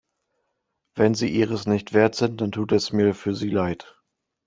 [0.95, 3.99] Wenn Sie Ihres nicht wert sind, dann tut es mir für Sie leid.